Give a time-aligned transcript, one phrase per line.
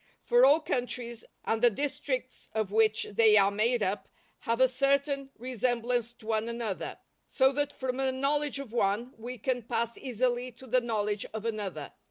[0.23, 5.29] For all countries, and the districts of which they are made up, have a certain
[5.37, 10.51] resemblance to one another, so that from a knowledge of one we can pass easily
[10.53, 11.93] to the knowledge of another.